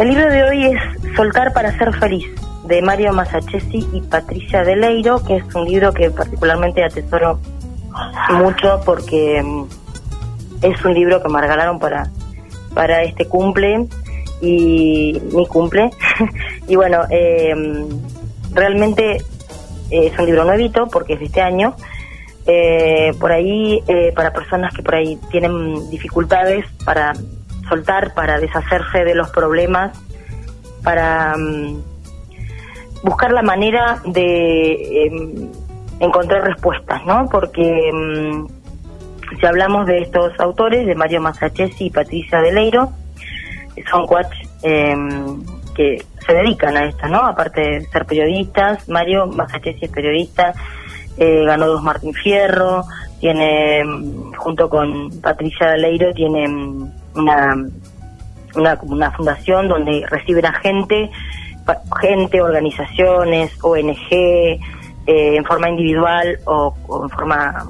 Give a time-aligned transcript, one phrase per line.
[0.00, 2.24] El libro de hoy es Soltar para ser feliz,
[2.64, 7.38] de Mario Masachesi y Patricia Deleiro, que es un libro que particularmente atesoro
[8.30, 9.64] mucho porque mm,
[10.62, 12.08] es un libro que me regalaron para,
[12.72, 13.88] para este cumple
[14.40, 15.90] y mi cumple.
[16.66, 17.54] y bueno, eh,
[18.54, 19.18] realmente
[19.90, 21.76] es un libro nuevito porque es de este año.
[22.46, 27.12] Eh, por ahí, eh, para personas que por ahí tienen dificultades para
[27.70, 29.98] soltar, para deshacerse de los problemas,
[30.84, 31.82] para mm,
[33.02, 35.50] buscar la manera de em,
[36.00, 37.28] encontrar respuestas, ¿no?
[37.30, 38.46] Porque mm,
[39.38, 42.90] si hablamos de estos autores, de Mario Masachesi y Patricia Deleiro,
[43.90, 45.42] son coach em,
[45.74, 47.24] que se dedican a esto, ¿no?
[47.24, 50.52] Aparte de ser periodistas, Mario Masachesi es periodista,
[51.16, 52.84] eh, ganó dos Martín Fierro,
[53.20, 56.48] tiene, mm, junto con Patricia Deleiro, tiene
[57.14, 57.54] una,
[58.54, 61.10] una, una fundación donde reciben a gente,
[62.00, 67.66] gente, organizaciones, ONG, eh, en forma individual o, en forma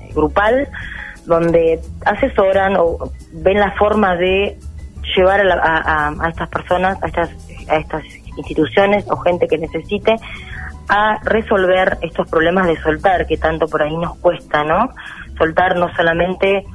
[0.00, 0.68] eh, grupal,
[1.26, 4.58] donde asesoran o ven la forma de
[5.16, 7.30] llevar a, a, estas personas, a estas,
[7.68, 8.04] a estas
[8.36, 10.16] instituciones o gente que necesite
[10.88, 14.90] a resolver estos problemas de soltar que tanto por ahí nos cuesta, ¿no?
[15.38, 16.66] Soltar no solamente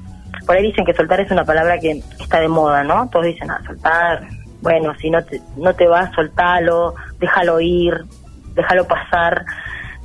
[0.45, 3.09] por ahí dicen que soltar es una palabra que está de moda, ¿no?
[3.09, 4.27] Todos dicen, ah, soltar,
[4.61, 7.93] bueno, si no te, no te vas, soltalo, déjalo ir,
[8.55, 9.45] déjalo pasar.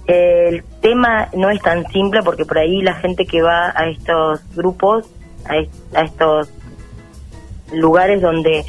[0.06, 4.40] el tema no es tan simple porque por ahí la gente que va a estos
[4.54, 5.06] grupos,
[5.46, 6.50] a, estos
[7.72, 8.64] lugares donde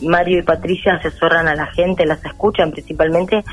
[0.00, 3.44] Mario y Patricia asesoran a la gente, las escuchan principalmente,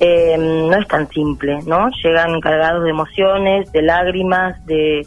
[0.00, 1.90] eh, no es tan simple, ¿no?
[2.02, 5.04] Llegan cargados de emociones, de lágrimas, de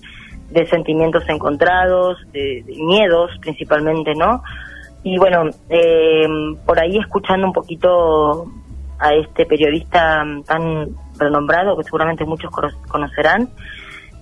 [0.51, 4.43] de sentimientos encontrados, de, miedos principalmente, ¿no?
[5.03, 6.27] Y bueno, eh,
[6.65, 8.47] por ahí escuchando un poquito
[8.99, 12.51] a este periodista tan renombrado, que seguramente muchos
[12.87, 13.49] conocerán,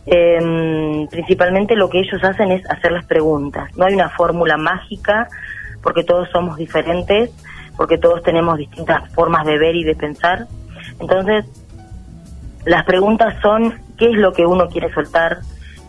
[0.05, 3.75] eh, principalmente lo que ellos hacen es hacerles preguntas.
[3.75, 5.27] No hay una fórmula mágica,
[5.81, 7.31] porque todos somos diferentes,
[7.75, 10.47] porque todos tenemos distintas formas de ver y de pensar.
[10.99, 11.45] Entonces,
[12.65, 15.39] las preguntas son, ¿qué es lo que uno quiere soltar?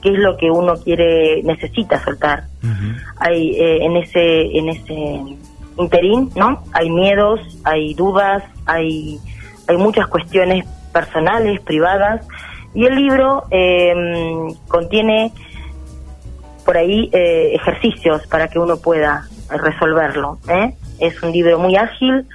[0.03, 2.45] Qué es lo que uno quiere necesita soltar.
[3.19, 5.37] Hay eh, en ese en ese
[5.79, 9.19] interín no hay miedos hay dudas hay
[9.69, 12.27] hay muchas cuestiones personales privadas.
[12.73, 15.33] Y el libro em, contiene
[16.65, 20.75] por ahí eh, ejercicios para que uno pueda resolverlo ¿eh?
[21.01, 22.27] es un libro muy ágil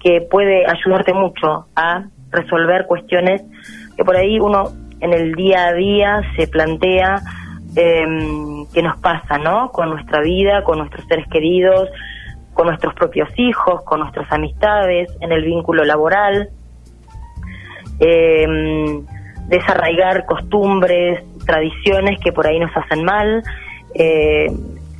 [0.00, 3.42] que puede ayudarte mucho a resolver cuestiones
[3.96, 7.22] que por ahí uno en el día a día se plantea
[7.76, 8.04] eh,
[8.72, 9.70] qué nos pasa, ¿no?
[9.70, 11.88] Con nuestra vida, con nuestros seres queridos,
[12.54, 16.48] con nuestros propios hijos, con nuestras amistades, en el vínculo laboral,
[18.00, 18.46] eh,
[19.48, 23.42] desarraigar costumbres, tradiciones que por ahí nos hacen mal,
[23.94, 24.46] eh,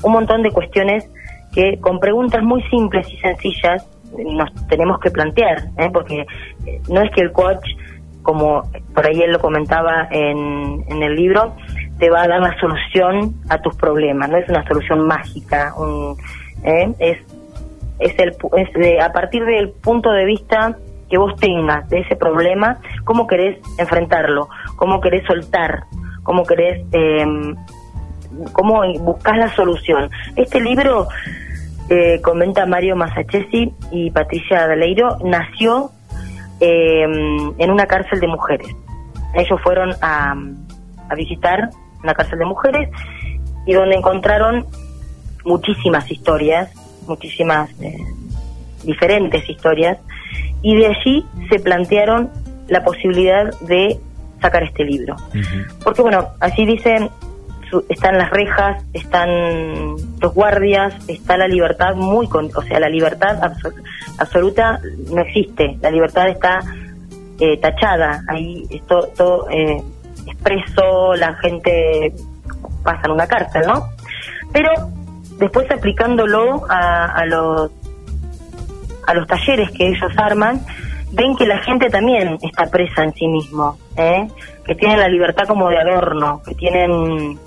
[0.02, 1.08] un montón de cuestiones
[1.54, 5.90] que con preguntas muy simples y sencillas nos tenemos que plantear, ¿eh?
[5.92, 6.26] porque
[6.88, 7.66] no es que el coach
[8.26, 11.54] como por ahí él lo comentaba en, en el libro,
[11.96, 15.72] te va a dar la solución a tus problemas, no es una solución mágica,
[16.64, 16.92] ¿eh?
[16.98, 17.18] es,
[18.00, 20.76] es, el, es a partir del punto de vista
[21.08, 25.84] que vos tengas de ese problema, cómo querés enfrentarlo, cómo querés soltar,
[26.24, 27.24] cómo querés, eh,
[28.52, 30.10] cómo buscas la solución.
[30.34, 31.06] Este libro,
[31.88, 35.92] eh, comenta Mario Masachesi y Patricia Daleiro, nació
[36.60, 37.02] eh,
[37.58, 38.68] en una cárcel de mujeres.
[39.34, 40.34] Ellos fueron a,
[41.08, 41.70] a visitar
[42.02, 42.90] una cárcel de mujeres
[43.66, 44.66] y donde encontraron
[45.44, 46.70] muchísimas historias,
[47.06, 47.96] muchísimas eh,
[48.84, 49.98] diferentes historias,
[50.62, 52.30] y de allí se plantearon
[52.68, 53.98] la posibilidad de
[54.40, 55.16] sacar este libro.
[55.82, 57.10] Porque bueno, así dicen,
[57.88, 63.85] están las rejas, están los guardias, está la libertad muy, o sea, la libertad absoluta
[65.10, 66.60] no existe, la libertad está
[67.38, 69.82] eh, tachada, ahí esto todo eh,
[70.26, 72.12] expreso, la gente
[72.82, 73.88] pasa en una cárcel, ¿no?
[74.52, 74.70] Pero
[75.38, 77.70] después aplicándolo a, a los
[79.06, 80.60] a los talleres que ellos arman,
[81.12, 84.28] ven que la gente también está presa en sí mismo, ¿eh?
[84.64, 87.38] que tienen la libertad como de adorno, que tienen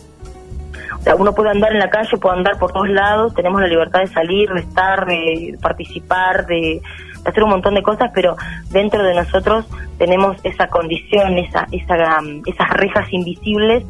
[1.15, 4.07] uno puede andar en la calle, puede andar por todos lados, tenemos la libertad de
[4.07, 6.81] salir, de estar, de participar, de,
[7.25, 8.35] hacer un montón de cosas, pero
[8.71, 9.65] dentro de nosotros
[9.97, 13.83] tenemos esa condición, esa, esa, esas rejas invisibles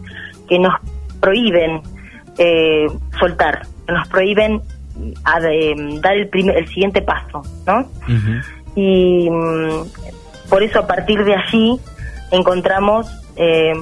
[0.48, 0.74] que nos
[1.20, 1.82] prohíben
[2.38, 2.88] eh,
[3.20, 4.62] soltar, que nos prohíben
[5.24, 7.88] a dar el, primer, el siguiente paso, ¿no?
[8.76, 11.80] Y mm, por eso a partir de allí
[12.32, 13.74] encontramos eh,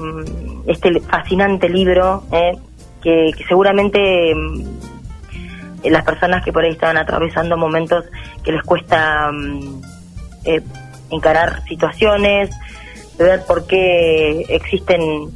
[0.66, 2.52] este fascinante libro eh,
[3.36, 4.64] que, seguramente mm,
[5.84, 8.04] las personas que por ahí estaban atravesando momentos
[8.44, 9.80] que les cuesta mm,
[10.44, 10.62] eh,
[11.10, 12.50] encarar situaciones,
[13.18, 15.30] ver por qué existen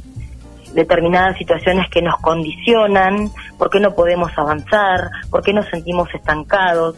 [0.73, 6.95] determinadas situaciones que nos condicionan, por qué no podemos avanzar, por qué nos sentimos estancados,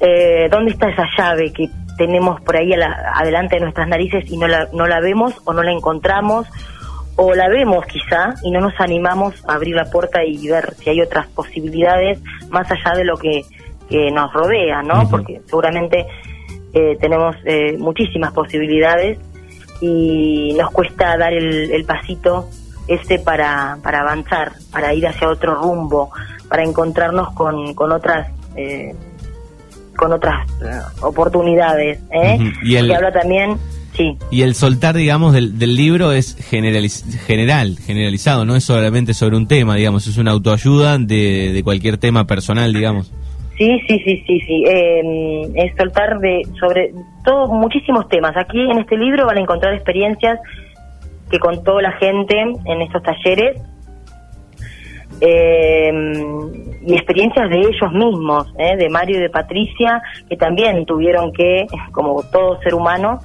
[0.00, 2.72] eh, dónde está esa llave que tenemos por ahí
[3.14, 6.48] adelante de nuestras narices y no la, no la vemos o no la encontramos
[7.16, 10.90] o la vemos quizá y no nos animamos a abrir la puerta y ver si
[10.90, 12.20] hay otras posibilidades
[12.50, 13.42] más allá de lo que,
[14.10, 15.06] nos rodea, ¿no?
[15.10, 16.06] Porque seguramente
[16.72, 19.18] eh, tenemos eh, muchísimas posibilidades
[19.82, 22.48] y nos cuesta dar el, pasito
[22.88, 26.10] ese para, para avanzar, para ir hacia otro rumbo,
[26.48, 28.94] para encontrarnos con, con otras eh,
[29.96, 32.00] con otras eh, oportunidades.
[32.10, 32.38] ¿eh?
[32.62, 33.56] y el, que habla también,
[33.96, 34.16] sí.
[34.30, 39.46] Y el soltar, digamos, del, del libro es general, generalizado, no es solamente sobre un
[39.46, 43.12] tema, digamos, es una autoayuda de, de cualquier tema personal, digamos.
[43.62, 44.64] Sí, sí, sí, sí, sí.
[44.66, 46.92] Em, es soltar de sobre
[47.24, 48.36] todos muchísimos temas.
[48.36, 50.40] Aquí en este libro van a encontrar experiencias
[51.30, 53.60] que contó la gente en estos talleres
[55.20, 56.50] em,
[56.86, 58.76] y experiencias de ellos mismos, ¿eh?
[58.76, 63.20] de Mario y de Patricia, que también tuvieron que, como todo ser humano,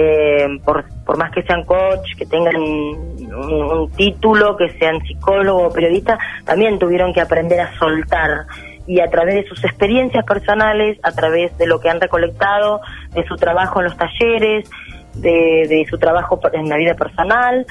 [0.00, 5.72] em, por, por más que sean coach, que tengan un, título, que sean psicólogo o
[5.72, 8.46] periodista, también tuvieron que aprender a soltar.
[8.86, 12.80] Y a través de sus experiencias personales, a través de lo que han recolectado,
[13.12, 14.70] de su trabajo en los talleres,
[15.14, 17.66] de, su trabajo en la vida personal,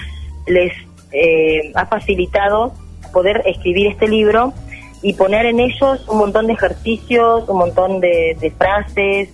[0.48, 0.74] les
[1.14, 2.74] eh, ha facilitado
[3.14, 4.54] poder escribir este libro
[5.02, 9.30] y poner en ellos un montón de ejercicios, un montón de, frases,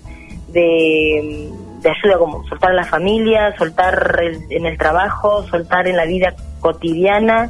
[0.49, 1.49] de,
[1.89, 4.19] ayuda como soltar la familia, soltar
[4.49, 7.49] en el trabajo, soltar en la vida cotidiana,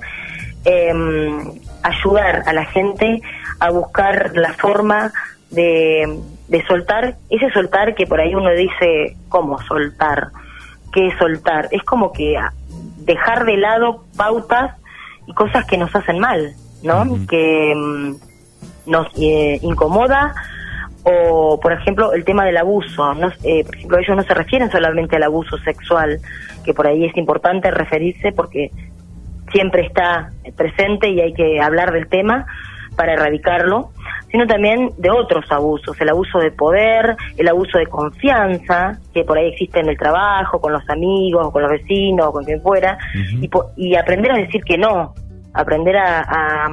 [0.65, 3.21] em, ayudar a la gente
[3.59, 5.11] a buscar la forma
[5.51, 10.29] de, de soltar, ese soltar que por ahí uno dice, ¿cómo soltar?
[10.91, 11.67] ¿Qué es soltar?
[11.71, 12.37] Es como que
[12.97, 14.75] dejar de lado pautas
[15.27, 16.53] y cosas que nos hacen mal,
[16.83, 17.05] ¿no?
[17.27, 18.15] Que mm,
[18.85, 20.33] nos eh, incomoda
[21.03, 23.13] o, por ejemplo, el tema del abuso.
[23.13, 26.19] No, eh, por ejemplo, ellos no se refieren solamente al abuso sexual,
[26.63, 28.71] que por ahí es importante referirse porque
[29.51, 32.45] siempre está presente y hay que hablar del tema,
[32.95, 33.91] para erradicarlo,
[34.31, 39.37] sino también de otros abusos, el abuso de poder, el abuso de confianza, que por
[39.37, 42.97] ahí existe en el trabajo, con los amigos, con los vecinos, con quien fuera,
[43.75, 45.13] y, aprender a decir que no,
[45.53, 46.67] aprender a,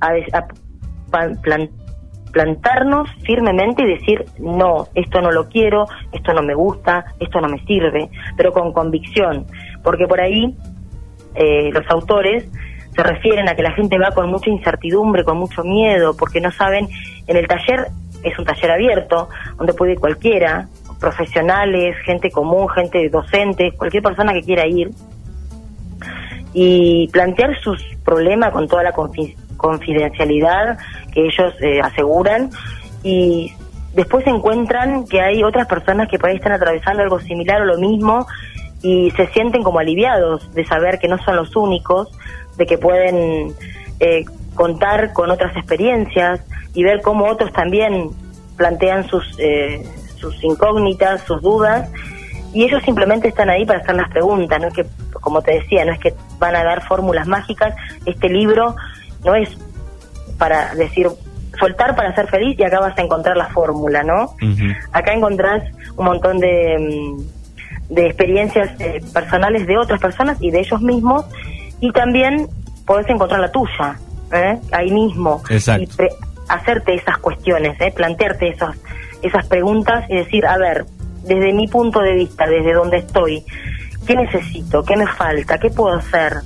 [0.00, 0.46] a,
[2.32, 7.48] plantarnos firmemente y decir, no, esto no lo quiero, esto no me gusta, esto no
[7.48, 9.46] me sirve, pero con convicción,
[9.82, 10.56] porque por ahí
[11.34, 12.48] eh, los autores
[12.94, 16.50] se refieren a que la gente va con mucha incertidumbre, con mucho miedo, porque no
[16.50, 16.88] saben,
[17.26, 17.88] en el taller
[18.22, 20.68] es un taller abierto, donde puede ir cualquiera,
[21.00, 24.90] profesionales, gente común, gente docente, cualquier persona que quiera ir,
[26.54, 28.92] y plantear sus problemas con toda la
[29.62, 30.76] confidencialidad
[31.14, 32.50] que ellos eh, aseguran,
[33.02, 33.54] y
[33.94, 37.78] después encuentran que hay otras personas que por ahí están atravesando algo similar o lo
[37.78, 38.26] mismo,
[38.82, 42.10] y se sienten como aliviados de saber que no son los únicos,
[42.58, 43.54] de que pueden
[44.00, 46.40] eh, contar con otras experiencias
[46.74, 48.10] y ver cómo otros también
[48.56, 49.82] plantean sus, eh,
[50.16, 51.88] sus incógnitas, sus dudas,
[52.52, 55.84] y ellos simplemente están ahí para hacer las preguntas, no es que, como te decía,
[55.84, 58.74] no es que van a dar fórmulas mágicas, este libro
[59.24, 59.48] no es
[60.38, 61.08] para decir
[61.58, 64.34] soltar para ser feliz y acá vas a encontrar la fórmula, ¿no?
[64.92, 65.62] Acá encontrás
[65.96, 71.26] un montón de, mm, de experiencias eh, personales de otras personas y de ellos mismos
[71.80, 72.48] y también
[72.86, 73.98] podés encontrar la tuya,
[74.32, 74.58] ¿eh?
[74.72, 75.42] ahí mismo.
[75.48, 75.88] Y
[76.48, 77.92] hacerte esas cuestiones, ¿eh?
[77.94, 78.76] plantearte esas,
[79.22, 80.84] esas preguntas y decir, a ver,
[81.24, 83.44] desde mi punto de vista, desde donde estoy,
[84.06, 84.82] ¿qué necesito?
[84.84, 85.58] ¿Qué me falta?
[85.58, 86.38] ¿Qué puedo hacer?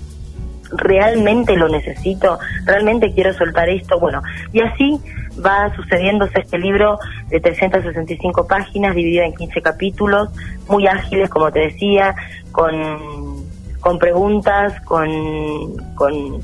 [0.73, 2.39] ¿Realmente lo necesito?
[2.65, 3.99] ¿Realmente quiero soltar esto?
[3.99, 5.01] Bueno, y así
[5.45, 10.31] va sucediéndose este libro de 365 páginas, dividido en 15 capítulos,
[10.69, 12.15] muy ágiles, como te decía,
[12.53, 13.47] con
[13.87, 15.09] con preguntas, con,
[15.95, 16.41] con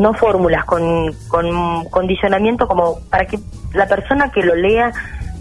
[0.00, 3.38] no fórmulas, con, con condicionamiento como para que
[3.74, 4.92] la persona que lo lea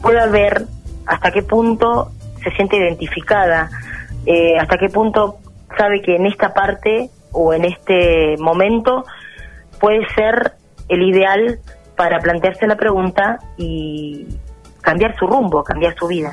[0.03, 0.67] pueda ver
[1.07, 2.11] hasta qué punto
[2.43, 3.71] se siente identificada,
[4.27, 5.37] eh, hasta qué punto
[5.75, 9.05] sabe que en esta parte o en este momento
[9.79, 10.53] puede ser
[10.89, 11.59] el ideal
[11.95, 14.25] para plantearse la pregunta y
[14.81, 16.31] cambiar su rumbo, cambiar su vida.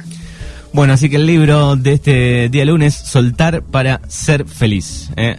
[0.72, 5.10] Bueno, así que el libro de este día lunes, Soltar para ser feliz.
[5.16, 5.36] ¿eh?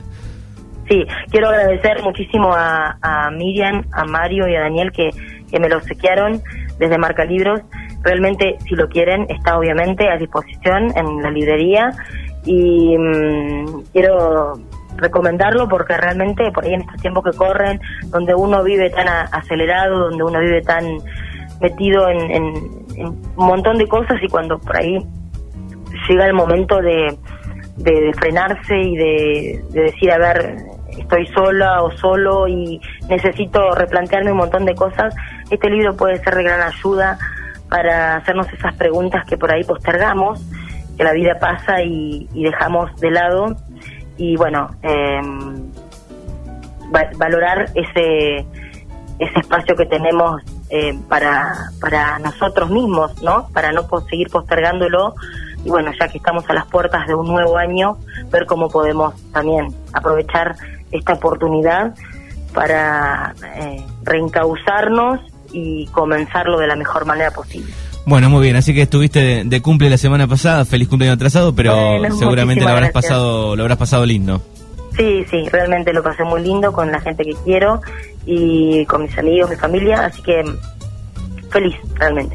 [0.89, 5.11] Sí, quiero agradecer muchísimo a, a, Miriam, a Mario y a Daniel que,
[5.51, 6.41] que me lo sequearon
[6.79, 7.61] desde Marca Libros.
[8.01, 11.91] Realmente, si lo quieren, está obviamente a disposición en la librería
[12.45, 14.53] y mmm, quiero
[14.99, 19.21] recomendarlo porque realmente por ahí en estos tiempos que corren, donde uno vive tan a,
[19.21, 20.85] acelerado, donde uno vive tan
[21.61, 22.43] metido en, en,
[22.97, 24.99] un montón de cosas y cuando por ahí
[26.07, 27.17] llega el momento de,
[27.77, 30.57] de, frenarse y de, de decir, a ver,
[30.97, 35.15] estoy sola o solo y necesito replantearme un montón de cosas,
[35.49, 37.17] este libro puede ser de gran ayuda
[37.69, 40.41] para hacernos esas preguntas que por ahí postergamos,
[40.97, 43.55] que la vida pasa y dejamos de lado.
[44.19, 45.21] Y bueno, eh,
[47.17, 48.45] valorar ese,
[49.17, 53.47] ese espacio que tenemos eh, para, para nosotros mismos, ¿no?
[53.53, 55.15] Para no seguir postergándolo
[55.65, 57.97] y bueno, ya que estamos a las puertas de un nuevo año,
[58.29, 60.55] ver cómo podemos también aprovechar
[60.91, 61.95] esta oportunidad
[62.53, 65.19] para eh, reencauzarnos
[65.51, 67.73] y comenzarlo de la mejor manera posible.
[68.09, 71.53] Bueno, muy bien, así que estuviste de, de cumple la semana pasada, feliz cumpleaños atrasado,
[71.53, 73.03] pero bueno, seguramente lo habrás gracias.
[73.13, 74.41] pasado, lo habrás pasado lindo.
[74.97, 77.81] Sí, sí, realmente lo pasé muy lindo con la gente que quiero
[78.25, 80.43] y con mis amigos, mi familia, así que
[81.51, 82.27] feliz realmente.